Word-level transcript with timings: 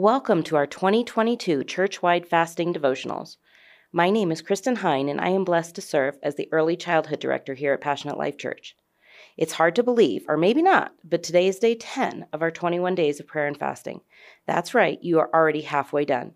Welcome 0.00 0.44
to 0.44 0.54
our 0.54 0.68
2022 0.68 1.64
Churchwide 1.64 2.24
Fasting 2.24 2.72
Devotionals. 2.72 3.36
My 3.90 4.10
name 4.10 4.30
is 4.30 4.42
Kristen 4.42 4.76
Hine, 4.76 5.08
and 5.08 5.20
I 5.20 5.30
am 5.30 5.42
blessed 5.42 5.74
to 5.74 5.80
serve 5.80 6.16
as 6.22 6.36
the 6.36 6.48
Early 6.52 6.76
Childhood 6.76 7.18
Director 7.18 7.54
here 7.54 7.72
at 7.72 7.80
Passionate 7.80 8.16
Life 8.16 8.38
Church. 8.38 8.76
It's 9.36 9.54
hard 9.54 9.74
to 9.74 9.82
believe, 9.82 10.24
or 10.28 10.36
maybe 10.36 10.62
not, 10.62 10.92
but 11.02 11.24
today 11.24 11.48
is 11.48 11.58
day 11.58 11.74
10 11.74 12.26
of 12.32 12.42
our 12.42 12.52
21 12.52 12.94
days 12.94 13.18
of 13.18 13.26
prayer 13.26 13.48
and 13.48 13.58
fasting. 13.58 14.00
That's 14.46 14.72
right, 14.72 15.02
you 15.02 15.18
are 15.18 15.34
already 15.34 15.62
halfway 15.62 16.04
done. 16.04 16.34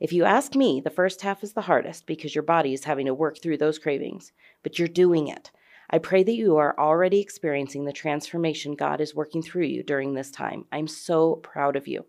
If 0.00 0.14
you 0.14 0.24
ask 0.24 0.54
me, 0.54 0.80
the 0.80 0.88
first 0.88 1.20
half 1.20 1.44
is 1.44 1.52
the 1.52 1.60
hardest 1.60 2.06
because 2.06 2.34
your 2.34 2.44
body 2.44 2.72
is 2.72 2.84
having 2.84 3.04
to 3.04 3.14
work 3.14 3.42
through 3.42 3.58
those 3.58 3.78
cravings, 3.78 4.32
but 4.62 4.78
you're 4.78 4.88
doing 4.88 5.28
it. 5.28 5.50
I 5.90 5.98
pray 5.98 6.22
that 6.22 6.32
you 6.32 6.56
are 6.56 6.80
already 6.80 7.20
experiencing 7.20 7.84
the 7.84 7.92
transformation 7.92 8.74
God 8.74 9.02
is 9.02 9.14
working 9.14 9.42
through 9.42 9.66
you 9.66 9.82
during 9.82 10.14
this 10.14 10.30
time. 10.30 10.64
I'm 10.72 10.88
so 10.88 11.36
proud 11.36 11.76
of 11.76 11.86
you. 11.86 12.06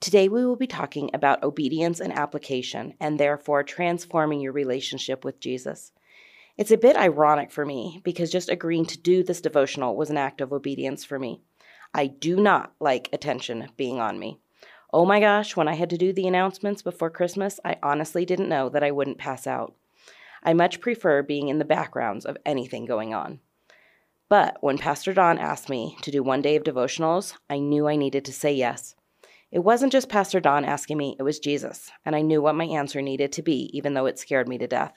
Today, 0.00 0.28
we 0.28 0.44
will 0.44 0.56
be 0.56 0.66
talking 0.66 1.10
about 1.14 1.42
obedience 1.42 2.00
and 2.00 2.12
application, 2.12 2.94
and 3.00 3.18
therefore 3.18 3.62
transforming 3.62 4.40
your 4.40 4.52
relationship 4.52 5.24
with 5.24 5.40
Jesus. 5.40 5.92
It's 6.56 6.70
a 6.70 6.76
bit 6.76 6.96
ironic 6.96 7.50
for 7.50 7.64
me 7.64 8.00
because 8.04 8.30
just 8.30 8.48
agreeing 8.48 8.84
to 8.86 8.98
do 8.98 9.22
this 9.22 9.40
devotional 9.40 9.96
was 9.96 10.10
an 10.10 10.18
act 10.18 10.40
of 10.40 10.52
obedience 10.52 11.04
for 11.04 11.18
me. 11.18 11.40
I 11.94 12.06
do 12.06 12.36
not 12.36 12.72
like 12.80 13.08
attention 13.12 13.68
being 13.76 13.98
on 13.98 14.18
me. 14.18 14.38
Oh 14.92 15.06
my 15.06 15.20
gosh, 15.20 15.56
when 15.56 15.68
I 15.68 15.74
had 15.74 15.90
to 15.90 15.98
do 15.98 16.12
the 16.12 16.26
announcements 16.26 16.82
before 16.82 17.10
Christmas, 17.10 17.60
I 17.64 17.76
honestly 17.82 18.24
didn't 18.24 18.48
know 18.48 18.68
that 18.68 18.84
I 18.84 18.90
wouldn't 18.90 19.18
pass 19.18 19.46
out. 19.46 19.74
I 20.42 20.52
much 20.52 20.80
prefer 20.80 21.22
being 21.22 21.48
in 21.48 21.58
the 21.58 21.64
backgrounds 21.64 22.24
of 22.24 22.36
anything 22.44 22.86
going 22.86 23.14
on. 23.14 23.40
But 24.28 24.58
when 24.60 24.78
Pastor 24.78 25.12
Don 25.12 25.38
asked 25.38 25.68
me 25.68 25.96
to 26.02 26.10
do 26.10 26.22
one 26.22 26.42
day 26.42 26.56
of 26.56 26.62
devotionals, 26.62 27.34
I 27.48 27.58
knew 27.58 27.88
I 27.88 27.96
needed 27.96 28.24
to 28.26 28.32
say 28.32 28.52
yes. 28.52 28.94
It 29.52 29.60
wasn't 29.60 29.92
just 29.92 30.08
Pastor 30.08 30.38
Don 30.38 30.64
asking 30.64 30.96
me, 30.96 31.16
it 31.18 31.24
was 31.24 31.40
Jesus, 31.40 31.90
and 32.04 32.14
I 32.14 32.22
knew 32.22 32.40
what 32.40 32.54
my 32.54 32.64
answer 32.64 33.02
needed 33.02 33.32
to 33.32 33.42
be, 33.42 33.68
even 33.72 33.94
though 33.94 34.06
it 34.06 34.18
scared 34.18 34.48
me 34.48 34.58
to 34.58 34.68
death. 34.68 34.96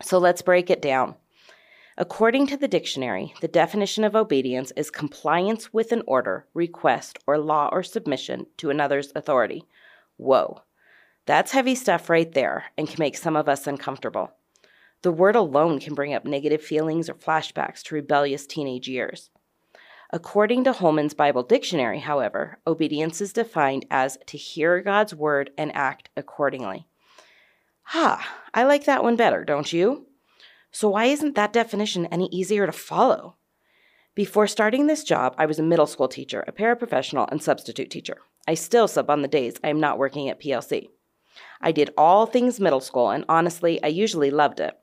So 0.00 0.18
let's 0.18 0.42
break 0.42 0.70
it 0.70 0.80
down. 0.80 1.16
According 1.96 2.46
to 2.48 2.56
the 2.56 2.68
dictionary, 2.68 3.34
the 3.40 3.48
definition 3.48 4.04
of 4.04 4.14
obedience 4.14 4.70
is 4.76 4.92
compliance 4.92 5.72
with 5.72 5.90
an 5.90 6.04
order, 6.06 6.46
request, 6.54 7.18
or 7.26 7.38
law 7.38 7.68
or 7.72 7.82
submission 7.82 8.46
to 8.58 8.70
another's 8.70 9.10
authority. 9.16 9.64
Whoa, 10.16 10.62
that's 11.26 11.50
heavy 11.50 11.74
stuff 11.74 12.08
right 12.08 12.30
there 12.32 12.66
and 12.78 12.86
can 12.86 12.96
make 13.00 13.16
some 13.16 13.34
of 13.34 13.48
us 13.48 13.66
uncomfortable. 13.66 14.30
The 15.02 15.10
word 15.10 15.34
alone 15.34 15.80
can 15.80 15.94
bring 15.94 16.14
up 16.14 16.24
negative 16.24 16.62
feelings 16.62 17.10
or 17.10 17.14
flashbacks 17.14 17.82
to 17.84 17.96
rebellious 17.96 18.46
teenage 18.46 18.86
years. 18.86 19.30
According 20.10 20.64
to 20.64 20.72
Holman's 20.72 21.12
Bible 21.12 21.42
Dictionary, 21.42 22.00
however, 22.00 22.58
obedience 22.66 23.20
is 23.20 23.34
defined 23.34 23.84
as 23.90 24.16
to 24.26 24.38
hear 24.38 24.80
God's 24.80 25.14
word 25.14 25.50
and 25.58 25.74
act 25.74 26.08
accordingly. 26.16 26.86
Ha, 27.82 28.26
I 28.54 28.64
like 28.64 28.84
that 28.84 29.02
one 29.02 29.16
better, 29.16 29.44
don't 29.44 29.70
you? 29.70 30.06
So, 30.70 30.88
why 30.88 31.06
isn't 31.06 31.34
that 31.34 31.52
definition 31.52 32.06
any 32.06 32.26
easier 32.28 32.64
to 32.64 32.72
follow? 32.72 33.36
Before 34.14 34.46
starting 34.46 34.86
this 34.86 35.04
job, 35.04 35.34
I 35.36 35.44
was 35.44 35.58
a 35.58 35.62
middle 35.62 35.86
school 35.86 36.08
teacher, 36.08 36.42
a 36.46 36.52
paraprofessional, 36.52 37.30
and 37.30 37.42
substitute 37.42 37.90
teacher. 37.90 38.16
I 38.46 38.54
still 38.54 38.88
sub 38.88 39.10
on 39.10 39.20
the 39.20 39.28
days 39.28 39.56
I 39.62 39.68
am 39.68 39.78
not 39.78 39.98
working 39.98 40.30
at 40.30 40.40
PLC. 40.40 40.88
I 41.60 41.70
did 41.70 41.92
all 41.98 42.24
things 42.24 42.58
middle 42.58 42.80
school, 42.80 43.10
and 43.10 43.26
honestly, 43.28 43.82
I 43.82 43.88
usually 43.88 44.30
loved 44.30 44.58
it. 44.58 44.74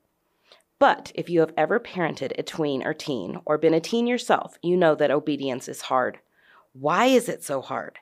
But 0.78 1.10
if 1.14 1.30
you 1.30 1.40
have 1.40 1.54
ever 1.56 1.80
parented 1.80 2.32
a 2.38 2.42
tween 2.42 2.86
or 2.86 2.92
teen, 2.92 3.40
or 3.46 3.56
been 3.56 3.72
a 3.72 3.80
teen 3.80 4.06
yourself, 4.06 4.58
you 4.62 4.76
know 4.76 4.94
that 4.94 5.10
obedience 5.10 5.68
is 5.68 5.82
hard. 5.82 6.18
Why 6.72 7.06
is 7.06 7.28
it 7.28 7.42
so 7.42 7.62
hard? 7.62 7.98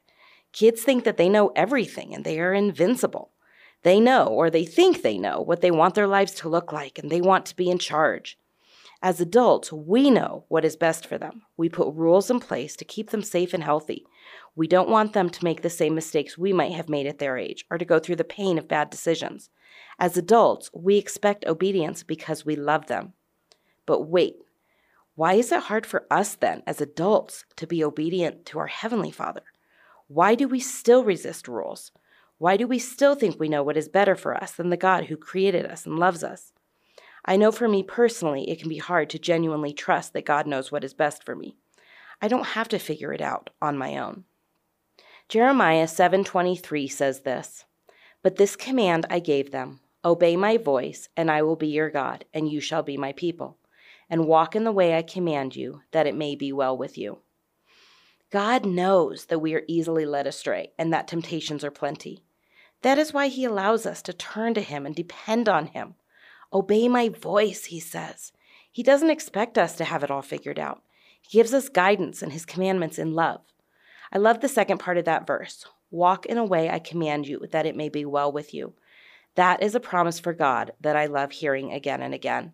Kids 0.52 0.82
think 0.82 1.04
that 1.04 1.16
they 1.16 1.28
know 1.28 1.52
everything 1.54 2.14
and 2.14 2.24
they 2.24 2.40
are 2.40 2.52
invincible. 2.52 3.30
They 3.84 4.00
know, 4.00 4.26
or 4.26 4.50
they 4.50 4.64
think 4.64 5.02
they 5.02 5.18
know, 5.18 5.40
what 5.40 5.60
they 5.60 5.70
want 5.70 5.94
their 5.94 6.06
lives 6.06 6.32
to 6.34 6.48
look 6.48 6.72
like, 6.72 6.98
and 6.98 7.10
they 7.10 7.20
want 7.20 7.46
to 7.46 7.56
be 7.56 7.70
in 7.70 7.78
charge. 7.78 8.38
As 9.02 9.20
adults, 9.20 9.70
we 9.70 10.10
know 10.10 10.46
what 10.48 10.64
is 10.64 10.76
best 10.76 11.06
for 11.06 11.18
them. 11.18 11.42
We 11.56 11.68
put 11.68 11.94
rules 11.94 12.30
in 12.30 12.40
place 12.40 12.74
to 12.76 12.84
keep 12.84 13.10
them 13.10 13.22
safe 13.22 13.52
and 13.52 13.62
healthy. 13.62 14.06
We 14.56 14.68
don't 14.68 14.88
want 14.88 15.12
them 15.12 15.30
to 15.30 15.44
make 15.44 15.62
the 15.62 15.70
same 15.70 15.94
mistakes 15.94 16.38
we 16.38 16.52
might 16.52 16.72
have 16.72 16.88
made 16.88 17.06
at 17.06 17.18
their 17.18 17.36
age 17.36 17.64
or 17.70 17.78
to 17.78 17.84
go 17.84 17.98
through 17.98 18.16
the 18.16 18.24
pain 18.24 18.56
of 18.56 18.68
bad 18.68 18.88
decisions. 18.88 19.50
As 19.98 20.16
adults, 20.16 20.70
we 20.72 20.96
expect 20.96 21.44
obedience 21.46 22.02
because 22.02 22.46
we 22.46 22.54
love 22.54 22.86
them. 22.86 23.14
But 23.86 24.02
wait, 24.02 24.36
why 25.16 25.34
is 25.34 25.52
it 25.52 25.64
hard 25.64 25.86
for 25.86 26.06
us 26.10 26.34
then, 26.34 26.62
as 26.66 26.80
adults, 26.80 27.44
to 27.56 27.66
be 27.66 27.84
obedient 27.84 28.46
to 28.46 28.58
our 28.58 28.66
Heavenly 28.68 29.10
Father? 29.10 29.42
Why 30.06 30.34
do 30.34 30.46
we 30.46 30.60
still 30.60 31.04
resist 31.04 31.48
rules? 31.48 31.92
Why 32.38 32.56
do 32.56 32.66
we 32.66 32.78
still 32.78 33.14
think 33.14 33.38
we 33.38 33.48
know 33.48 33.62
what 33.62 33.76
is 33.76 33.88
better 33.88 34.16
for 34.16 34.36
us 34.36 34.52
than 34.52 34.70
the 34.70 34.76
God 34.76 35.04
who 35.04 35.16
created 35.16 35.66
us 35.66 35.86
and 35.86 35.98
loves 35.98 36.22
us? 36.22 36.52
I 37.24 37.36
know 37.36 37.52
for 37.52 37.68
me 37.68 37.82
personally, 37.82 38.50
it 38.50 38.58
can 38.58 38.68
be 38.68 38.78
hard 38.78 39.08
to 39.10 39.18
genuinely 39.18 39.72
trust 39.72 40.12
that 40.12 40.26
God 40.26 40.46
knows 40.46 40.70
what 40.70 40.84
is 40.84 40.94
best 40.94 41.24
for 41.24 41.34
me. 41.34 41.56
I 42.20 42.28
don't 42.28 42.48
have 42.48 42.68
to 42.68 42.78
figure 42.78 43.12
it 43.12 43.20
out 43.20 43.50
on 43.62 43.78
my 43.78 43.96
own. 43.96 44.24
Jeremiah 45.28 45.88
7:23 45.88 46.86
says 46.86 47.22
this, 47.22 47.64
"But 48.22 48.36
this 48.36 48.56
command 48.56 49.06
I 49.08 49.20
gave 49.20 49.50
them, 49.50 49.80
obey 50.04 50.36
my 50.36 50.58
voice, 50.58 51.08
and 51.16 51.30
I 51.30 51.42
will 51.42 51.56
be 51.56 51.68
your 51.68 51.88
God, 51.88 52.26
and 52.34 52.48
you 52.48 52.60
shall 52.60 52.82
be 52.82 52.98
my 52.98 53.12
people, 53.12 53.58
and 54.10 54.26
walk 54.26 54.54
in 54.54 54.64
the 54.64 54.72
way 54.72 54.94
I 54.94 55.02
command 55.02 55.56
you, 55.56 55.80
that 55.92 56.06
it 56.06 56.14
may 56.14 56.34
be 56.34 56.52
well 56.52 56.76
with 56.76 56.98
you." 56.98 57.22
God 58.30 58.66
knows 58.66 59.26
that 59.26 59.38
we 59.38 59.54
are 59.54 59.64
easily 59.66 60.04
led 60.04 60.26
astray 60.26 60.72
and 60.76 60.92
that 60.92 61.08
temptations 61.08 61.64
are 61.64 61.70
plenty. 61.70 62.22
That 62.82 62.98
is 62.98 63.14
why 63.14 63.28
he 63.28 63.44
allows 63.44 63.86
us 63.86 64.02
to 64.02 64.12
turn 64.12 64.52
to 64.54 64.60
him 64.60 64.84
and 64.84 64.94
depend 64.94 65.48
on 65.48 65.68
him. 65.68 65.94
Obey 66.52 66.86
my 66.86 67.08
voice, 67.08 67.66
he 67.66 67.80
says. 67.80 68.32
He 68.70 68.82
doesn't 68.82 69.10
expect 69.10 69.56
us 69.56 69.74
to 69.76 69.84
have 69.84 70.04
it 70.04 70.10
all 70.10 70.20
figured 70.20 70.58
out. 70.58 70.82
He 71.22 71.38
gives 71.38 71.54
us 71.54 71.70
guidance 71.70 72.22
and 72.22 72.32
his 72.32 72.44
commandments 72.44 72.98
in 72.98 73.14
love. 73.14 73.53
I 74.14 74.18
love 74.18 74.40
the 74.40 74.48
second 74.48 74.78
part 74.78 74.96
of 74.96 75.04
that 75.06 75.26
verse 75.26 75.66
walk 75.90 76.26
in 76.26 76.38
a 76.38 76.44
way 76.44 76.68
I 76.68 76.78
command 76.80 77.26
you, 77.28 77.46
that 77.52 77.66
it 77.66 77.76
may 77.76 77.88
be 77.88 78.04
well 78.04 78.32
with 78.32 78.52
you. 78.52 78.74
That 79.36 79.62
is 79.62 79.74
a 79.74 79.80
promise 79.80 80.18
for 80.18 80.32
God 80.32 80.72
that 80.80 80.96
I 80.96 81.06
love 81.06 81.32
hearing 81.32 81.72
again 81.72 82.02
and 82.02 82.14
again. 82.14 82.52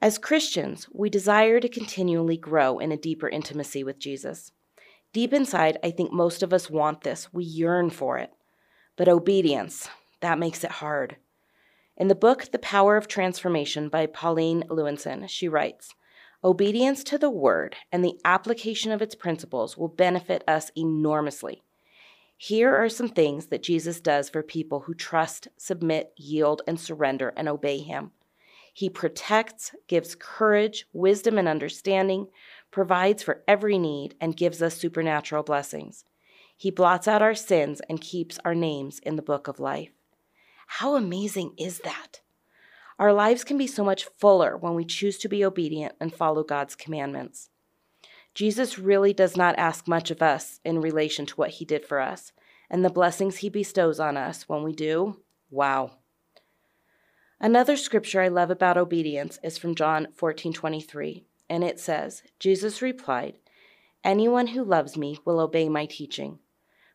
As 0.00 0.18
Christians, 0.18 0.88
we 0.92 1.10
desire 1.10 1.60
to 1.60 1.68
continually 1.68 2.36
grow 2.36 2.78
in 2.78 2.92
a 2.92 2.96
deeper 2.96 3.28
intimacy 3.28 3.84
with 3.84 3.98
Jesus. 3.98 4.52
Deep 5.12 5.32
inside, 5.32 5.78
I 5.82 5.90
think 5.90 6.12
most 6.12 6.42
of 6.42 6.52
us 6.52 6.70
want 6.70 7.02
this. 7.02 7.32
We 7.32 7.44
yearn 7.44 7.90
for 7.90 8.18
it. 8.18 8.30
But 8.96 9.08
obedience, 9.08 9.88
that 10.20 10.38
makes 10.38 10.64
it 10.64 10.70
hard. 10.72 11.16
In 11.96 12.08
the 12.08 12.14
book 12.14 12.50
The 12.52 12.58
Power 12.58 12.98
of 12.98 13.08
Transformation 13.08 13.88
by 13.88 14.06
Pauline 14.06 14.64
Lewinson, 14.68 15.28
she 15.28 15.48
writes 15.48 15.94
Obedience 16.46 17.02
to 17.02 17.18
the 17.18 17.28
word 17.28 17.74
and 17.90 18.04
the 18.04 18.20
application 18.24 18.92
of 18.92 19.02
its 19.02 19.16
principles 19.16 19.76
will 19.76 19.88
benefit 19.88 20.44
us 20.46 20.70
enormously. 20.76 21.64
Here 22.36 22.72
are 22.72 22.88
some 22.88 23.08
things 23.08 23.46
that 23.46 23.64
Jesus 23.64 24.00
does 24.00 24.30
for 24.30 24.44
people 24.44 24.78
who 24.78 24.94
trust, 24.94 25.48
submit, 25.56 26.12
yield, 26.16 26.62
and 26.68 26.78
surrender 26.78 27.32
and 27.36 27.48
obey 27.48 27.78
him. 27.78 28.12
He 28.72 28.88
protects, 28.88 29.74
gives 29.88 30.14
courage, 30.14 30.86
wisdom, 30.92 31.36
and 31.36 31.48
understanding, 31.48 32.28
provides 32.70 33.24
for 33.24 33.42
every 33.48 33.76
need, 33.76 34.14
and 34.20 34.36
gives 34.36 34.62
us 34.62 34.76
supernatural 34.76 35.42
blessings. 35.42 36.04
He 36.56 36.70
blots 36.70 37.08
out 37.08 37.22
our 37.22 37.34
sins 37.34 37.82
and 37.88 38.00
keeps 38.00 38.38
our 38.44 38.54
names 38.54 39.00
in 39.00 39.16
the 39.16 39.20
book 39.20 39.48
of 39.48 39.58
life. 39.58 39.90
How 40.68 40.94
amazing 40.94 41.54
is 41.58 41.80
that? 41.80 42.20
Our 42.98 43.12
lives 43.12 43.44
can 43.44 43.58
be 43.58 43.66
so 43.66 43.84
much 43.84 44.04
fuller 44.04 44.56
when 44.56 44.74
we 44.74 44.84
choose 44.84 45.18
to 45.18 45.28
be 45.28 45.44
obedient 45.44 45.94
and 46.00 46.14
follow 46.14 46.42
God's 46.42 46.74
commandments. 46.74 47.50
Jesus 48.34 48.78
really 48.78 49.12
does 49.12 49.36
not 49.36 49.58
ask 49.58 49.86
much 49.86 50.10
of 50.10 50.22
us 50.22 50.60
in 50.64 50.80
relation 50.80 51.26
to 51.26 51.34
what 51.36 51.50
he 51.50 51.64
did 51.64 51.84
for 51.84 52.00
us, 52.00 52.32
and 52.70 52.84
the 52.84 52.90
blessings 52.90 53.38
he 53.38 53.48
bestows 53.48 54.00
on 54.00 54.16
us 54.16 54.48
when 54.48 54.62
we 54.62 54.72
do, 54.72 55.20
wow. 55.50 55.92
Another 57.38 57.76
scripture 57.76 58.22
I 58.22 58.28
love 58.28 58.50
about 58.50 58.78
obedience 58.78 59.38
is 59.42 59.58
from 59.58 59.74
John 59.74 60.08
14:23, 60.16 61.24
and 61.50 61.62
it 61.62 61.78
says, 61.78 62.22
Jesus 62.38 62.80
replied, 62.80 63.38
"Anyone 64.02 64.48
who 64.48 64.64
loves 64.64 64.96
me 64.96 65.18
will 65.24 65.38
obey 65.38 65.68
my 65.68 65.84
teaching. 65.84 66.38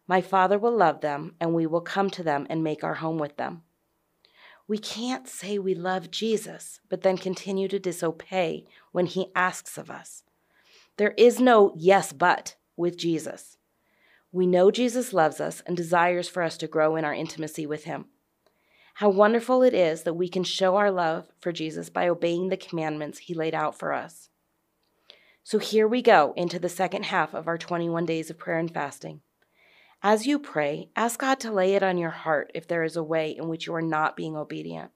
My 0.08 0.20
Father 0.20 0.58
will 0.58 0.76
love 0.76 1.02
them, 1.02 1.36
and 1.40 1.54
we 1.54 1.68
will 1.68 1.82
come 1.82 2.10
to 2.10 2.24
them 2.24 2.48
and 2.50 2.64
make 2.64 2.84
our 2.84 2.96
home 2.96 3.20
with 3.20 3.38
them." 3.38 3.64
We 4.72 4.78
can't 4.78 5.28
say 5.28 5.60
we 5.60 5.76
love 5.76 6.12
Jesus, 6.12 6.80
but 6.88 7.02
then 7.02 7.18
continue 7.18 7.68
to 7.68 7.78
disobey 7.78 8.64
when 8.94 9.06
he 9.06 9.28
asks 9.36 9.78
of 9.78 9.92
us. 9.92 10.24
There 10.96 11.14
is 11.18 11.42
no 11.42 11.74
yes, 11.76 12.14
but 12.14 12.56
with 12.78 12.98
Jesus. 12.98 13.58
We 14.32 14.48
know 14.48 14.72
Jesus 14.72 15.12
loves 15.12 15.42
us 15.42 15.62
and 15.66 15.76
desires 15.76 16.30
for 16.30 16.42
us 16.42 16.56
to 16.56 16.68
grow 16.68 16.96
in 16.96 17.04
our 17.04 17.14
intimacy 17.14 17.66
with 17.66 17.84
him. 17.84 18.06
How 18.94 19.10
wonderful 19.10 19.62
it 19.62 19.74
is 19.74 20.04
that 20.04 20.14
we 20.14 20.30
can 20.30 20.46
show 20.46 20.78
our 20.78 20.90
love 20.90 21.28
for 21.42 21.52
Jesus 21.52 21.90
by 21.90 22.08
obeying 22.08 22.48
the 22.48 22.56
commandments 22.56 23.20
he 23.20 23.34
laid 23.34 23.54
out 23.54 23.78
for 23.78 23.92
us. 23.92 24.30
So 25.44 25.58
here 25.58 25.86
we 25.86 26.02
go 26.02 26.34
into 26.38 26.60
the 26.60 26.70
second 26.70 27.08
half 27.08 27.34
of 27.34 27.50
our 27.50 27.58
21 27.58 28.06
days 28.06 28.30
of 28.30 28.38
prayer 28.38 28.60
and 28.60 28.74
fasting. 28.74 29.20
As 30.04 30.26
you 30.26 30.40
pray, 30.40 30.90
ask 30.96 31.20
God 31.20 31.40
to 31.42 31.52
lay 31.52 31.76
it 31.76 31.84
on 31.84 32.00
your 32.00 32.10
heart 32.10 32.52
if 32.56 32.68
there 32.68 32.84
is 32.84 32.96
a 32.96 33.04
way 33.04 33.30
in 33.38 33.48
which 33.48 33.68
you 33.68 33.76
are 33.76 33.84
not 33.84 34.16
being 34.16 34.36
obedient. 34.36 34.90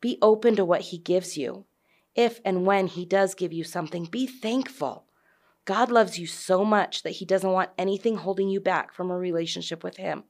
Be 0.00 0.16
open 0.22 0.56
to 0.56 0.64
what 0.64 0.80
He 0.80 0.96
gives 0.96 1.36
you. 1.36 1.66
If 2.14 2.40
and 2.42 2.64
when 2.64 2.86
He 2.86 3.04
does 3.04 3.34
give 3.34 3.52
you 3.52 3.62
something, 3.62 4.06
be 4.06 4.26
thankful. 4.26 5.04
God 5.66 5.90
loves 5.90 6.18
you 6.18 6.26
so 6.26 6.64
much 6.64 7.02
that 7.02 7.10
He 7.10 7.26
doesn't 7.26 7.52
want 7.52 7.70
anything 7.76 8.16
holding 8.16 8.48
you 8.48 8.58
back 8.58 8.94
from 8.94 9.10
a 9.10 9.18
relationship 9.18 9.84
with 9.84 9.98
Him. 9.98 10.24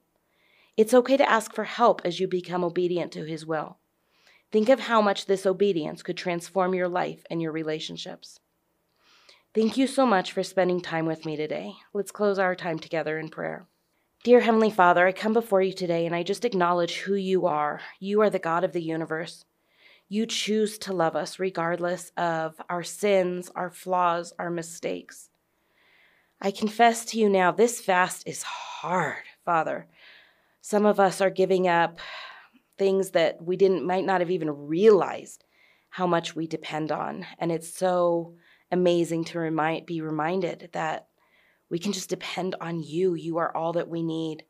It's 0.76 0.94
okay 0.94 1.16
to 1.16 1.30
ask 1.30 1.54
for 1.54 1.64
help 1.64 2.02
as 2.04 2.18
you 2.18 2.26
become 2.26 2.64
obedient 2.64 3.12
to 3.12 3.24
His 3.24 3.46
will. 3.46 3.78
Think 4.50 4.68
of 4.68 4.80
how 4.80 5.00
much 5.00 5.26
this 5.26 5.46
obedience 5.46 6.02
could 6.02 6.16
transform 6.16 6.74
your 6.74 6.88
life 6.88 7.24
and 7.30 7.40
your 7.40 7.52
relationships. 7.52 8.40
Thank 9.54 9.76
you 9.76 9.86
so 9.86 10.06
much 10.06 10.32
for 10.32 10.42
spending 10.42 10.80
time 10.80 11.06
with 11.06 11.24
me 11.24 11.36
today. 11.36 11.74
Let's 11.94 12.10
close 12.10 12.38
our 12.38 12.56
time 12.56 12.78
together 12.78 13.18
in 13.18 13.28
prayer. 13.28 13.68
Dear 14.24 14.38
Heavenly 14.38 14.70
Father, 14.70 15.04
I 15.04 15.10
come 15.10 15.32
before 15.32 15.62
you 15.62 15.72
today 15.72 16.06
and 16.06 16.14
I 16.14 16.22
just 16.22 16.44
acknowledge 16.44 16.98
who 16.98 17.14
you 17.16 17.46
are. 17.46 17.80
You 17.98 18.20
are 18.20 18.30
the 18.30 18.38
God 18.38 18.62
of 18.62 18.70
the 18.72 18.80
universe. 18.80 19.44
You 20.08 20.26
choose 20.26 20.78
to 20.78 20.92
love 20.92 21.16
us 21.16 21.40
regardless 21.40 22.12
of 22.16 22.54
our 22.70 22.84
sins, 22.84 23.50
our 23.56 23.68
flaws, 23.68 24.32
our 24.38 24.48
mistakes. 24.48 25.28
I 26.40 26.52
confess 26.52 27.04
to 27.06 27.18
you 27.18 27.28
now, 27.28 27.50
this 27.50 27.80
fast 27.80 28.22
is 28.24 28.44
hard, 28.44 29.24
Father. 29.44 29.88
Some 30.60 30.86
of 30.86 31.00
us 31.00 31.20
are 31.20 31.28
giving 31.30 31.66
up 31.66 31.98
things 32.78 33.10
that 33.10 33.42
we 33.42 33.56
didn't 33.56 33.84
might 33.84 34.04
not 34.04 34.20
have 34.20 34.30
even 34.30 34.68
realized 34.68 35.42
how 35.90 36.06
much 36.06 36.36
we 36.36 36.46
depend 36.46 36.92
on. 36.92 37.26
And 37.40 37.50
it's 37.50 37.74
so 37.76 38.36
amazing 38.70 39.24
to 39.24 39.40
remind 39.40 39.86
be 39.86 40.00
reminded 40.00 40.68
that 40.74 41.08
we 41.72 41.78
can 41.78 41.94
just 41.94 42.10
depend 42.10 42.54
on 42.60 42.82
you. 42.82 43.14
You 43.14 43.38
are 43.38 43.56
all 43.56 43.72
that 43.72 43.88
we 43.88 44.02
need. 44.02 44.44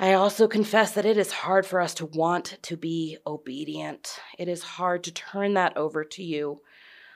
I 0.00 0.14
also 0.14 0.48
confess 0.48 0.90
that 0.92 1.06
it 1.06 1.16
is 1.16 1.30
hard 1.30 1.64
for 1.64 1.80
us 1.80 1.94
to 1.94 2.06
want 2.06 2.58
to 2.62 2.76
be 2.76 3.18
obedient. 3.24 4.18
It 4.36 4.48
is 4.48 4.64
hard 4.64 5.04
to 5.04 5.12
turn 5.12 5.54
that 5.54 5.76
over 5.76 6.02
to 6.04 6.24
you. 6.24 6.60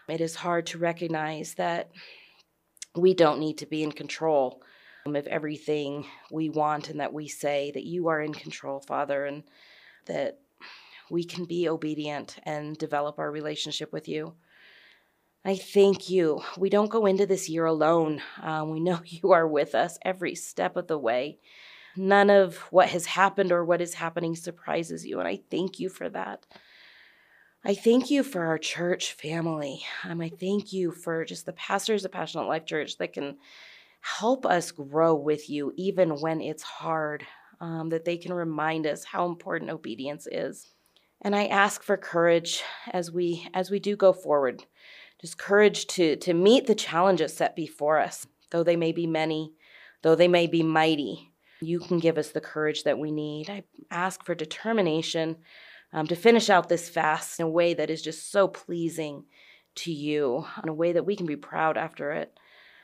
It 0.08 0.20
is 0.20 0.36
hard 0.36 0.66
to 0.66 0.78
recognize 0.78 1.54
that 1.54 1.90
we 2.94 3.12
don't 3.12 3.40
need 3.40 3.58
to 3.58 3.66
be 3.66 3.82
in 3.82 3.90
control 3.90 4.62
of 5.04 5.26
everything 5.26 6.06
we 6.30 6.48
want 6.48 6.90
and 6.90 7.00
that 7.00 7.12
we 7.12 7.26
say, 7.26 7.72
that 7.74 7.84
you 7.84 8.06
are 8.06 8.20
in 8.20 8.32
control, 8.32 8.78
Father, 8.78 9.26
and 9.26 9.42
that 10.06 10.38
we 11.10 11.24
can 11.24 11.44
be 11.44 11.68
obedient 11.68 12.38
and 12.44 12.78
develop 12.78 13.18
our 13.18 13.32
relationship 13.32 13.92
with 13.92 14.06
you. 14.06 14.34
I 15.44 15.56
thank 15.56 16.10
you. 16.10 16.42
We 16.58 16.68
don't 16.68 16.90
go 16.90 17.06
into 17.06 17.24
this 17.24 17.48
year 17.48 17.64
alone. 17.64 18.20
Um, 18.42 18.70
we 18.70 18.80
know 18.80 19.00
you 19.04 19.32
are 19.32 19.48
with 19.48 19.74
us 19.74 19.98
every 20.02 20.34
step 20.34 20.76
of 20.76 20.86
the 20.86 20.98
way. 20.98 21.38
None 21.96 22.30
of 22.30 22.56
what 22.70 22.88
has 22.90 23.06
happened 23.06 23.50
or 23.50 23.64
what 23.64 23.80
is 23.80 23.94
happening 23.94 24.36
surprises 24.36 25.04
you, 25.04 25.18
and 25.18 25.26
I 25.26 25.40
thank 25.50 25.80
you 25.80 25.88
for 25.88 26.08
that. 26.10 26.46
I 27.64 27.74
thank 27.74 28.10
you 28.10 28.22
for 28.22 28.46
our 28.46 28.58
church 28.58 29.12
family. 29.12 29.82
Um, 30.04 30.20
I 30.20 30.30
thank 30.30 30.72
you 30.72 30.92
for 30.92 31.24
just 31.24 31.44
the 31.44 31.52
pastors 31.52 32.04
of 32.04 32.12
Passionate 32.12 32.46
Life 32.46 32.64
Church 32.64 32.96
that 32.98 33.12
can 33.12 33.36
help 34.00 34.46
us 34.46 34.70
grow 34.70 35.14
with 35.14 35.50
you 35.50 35.72
even 35.76 36.20
when 36.20 36.40
it's 36.40 36.62
hard, 36.62 37.26
um, 37.60 37.90
that 37.90 38.06
they 38.06 38.16
can 38.16 38.32
remind 38.32 38.86
us 38.86 39.04
how 39.04 39.26
important 39.26 39.70
obedience 39.70 40.26
is. 40.30 40.72
And 41.22 41.36
I 41.36 41.46
ask 41.46 41.82
for 41.82 41.96
courage 41.96 42.62
as 42.92 43.10
we 43.10 43.46
as 43.52 43.70
we 43.70 43.78
do 43.78 43.96
go 43.96 44.12
forward. 44.12 44.64
Just 45.20 45.38
courage 45.38 45.86
to 45.88 46.16
to 46.16 46.34
meet 46.34 46.66
the 46.66 46.74
challenges 46.74 47.36
set 47.36 47.54
before 47.54 47.98
us, 47.98 48.26
though 48.50 48.62
they 48.62 48.76
may 48.76 48.92
be 48.92 49.06
many, 49.06 49.52
though 50.02 50.14
they 50.14 50.28
may 50.28 50.46
be 50.46 50.62
mighty 50.62 51.30
you 51.60 51.78
can 51.78 51.98
give 51.98 52.18
us 52.18 52.30
the 52.30 52.40
courage 52.40 52.84
that 52.84 52.98
we 52.98 53.10
need. 53.10 53.50
I 53.50 53.64
ask 53.90 54.24
for 54.24 54.34
determination 54.34 55.36
um, 55.92 56.06
to 56.06 56.16
finish 56.16 56.48
out 56.48 56.68
this 56.68 56.88
fast 56.88 57.38
in 57.38 57.46
a 57.46 57.50
way 57.50 57.74
that 57.74 57.90
is 57.90 58.02
just 58.02 58.30
so 58.30 58.48
pleasing 58.48 59.24
to 59.76 59.92
you, 59.92 60.44
in 60.62 60.68
a 60.68 60.74
way 60.74 60.92
that 60.92 61.06
we 61.06 61.16
can 61.16 61.26
be 61.26 61.36
proud 61.36 61.76
after 61.76 62.12
it, 62.12 62.36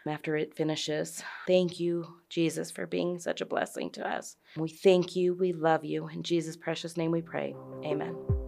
after 0.09 0.37
it 0.37 0.55
finishes. 0.55 1.23
Thank 1.47 1.81
you, 1.81 2.07
Jesus, 2.29 2.71
for 2.71 2.87
being 2.87 3.19
such 3.19 3.41
a 3.41 3.47
blessing 3.47 3.91
to 3.91 4.09
us. 4.09 4.37
We 4.57 4.69
thank 4.69 5.17
you. 5.17 5.35
We 5.35 5.53
love 5.53 5.85
you. 5.85 6.09
In 6.09 6.23
Jesus' 6.23 6.57
precious 6.57 6.97
name 6.97 7.11
we 7.11 7.23
pray. 7.23 7.55
Amen. 7.85 8.46